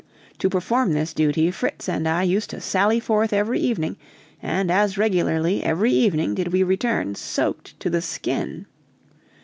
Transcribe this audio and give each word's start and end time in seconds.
To 0.39 0.49
perform 0.49 0.93
this 0.93 1.13
duty 1.13 1.51
Fritz 1.51 1.87
and 1.87 2.07
I 2.07 2.23
used 2.23 2.49
to 2.49 2.59
sally 2.59 2.99
forth 2.99 3.31
every 3.31 3.59
evening, 3.59 3.97
and 4.41 4.71
as 4.71 4.97
regularly 4.97 5.63
every 5.63 5.91
evening 5.91 6.33
did 6.33 6.47
we 6.51 6.63
return 6.63 7.13
soaked 7.13 7.79
to 7.81 7.87
the 7.87 8.01
skin. 8.01 8.65